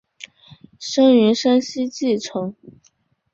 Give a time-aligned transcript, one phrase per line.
[0.79, 2.55] 生于山西晋城。